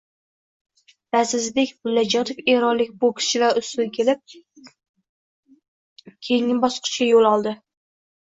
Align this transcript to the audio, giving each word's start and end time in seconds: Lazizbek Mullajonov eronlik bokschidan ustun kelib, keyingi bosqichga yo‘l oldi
Lazizbek 1.15 1.73
Mullajonov 1.87 2.39
eronlik 2.53 2.95
bokschidan 3.03 3.61
ustun 3.61 3.93
kelib, 3.99 4.35
keyingi 6.29 6.57
bosqichga 6.65 7.11
yo‘l 7.13 7.29
oldi 7.33 7.55